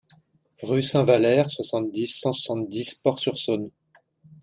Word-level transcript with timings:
Rue 0.63 0.81
Saint-Valère, 0.81 1.47
soixante-dix, 1.51 2.07
cent 2.07 2.33
soixante-dix 2.33 2.95
Port-sur-Saône 2.95 3.69